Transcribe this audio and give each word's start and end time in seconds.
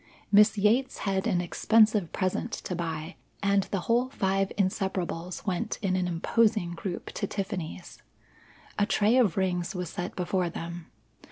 Miss 0.31 0.57
Yates 0.57 0.97
had 1.05 1.27
an 1.27 1.41
expensive 1.41 2.11
present 2.11 2.51
to 2.53 2.75
buy, 2.75 3.17
and 3.43 3.65
the 3.65 3.81
whole 3.81 4.09
five 4.09 4.51
Inseparables 4.57 5.45
went 5.45 5.77
in 5.83 5.95
an 5.95 6.07
imposing 6.07 6.71
group 6.71 7.11
to 7.13 7.27
Tiffany's. 7.27 7.99
A 8.79 8.87
tray 8.87 9.17
of 9.17 9.37
rings 9.37 9.75
was 9.75 9.91
set 9.91 10.15
before 10.15 10.49
them. 10.49 10.87